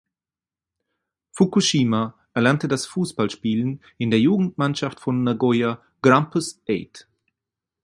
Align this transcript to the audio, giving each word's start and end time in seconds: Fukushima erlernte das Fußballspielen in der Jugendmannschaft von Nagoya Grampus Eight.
Fukushima 1.31 2.15
erlernte 2.33 2.67
das 2.67 2.87
Fußballspielen 2.87 3.83
in 3.99 4.09
der 4.09 4.19
Jugendmannschaft 4.19 4.99
von 4.99 5.23
Nagoya 5.23 5.79
Grampus 6.01 6.59
Eight. 6.67 7.07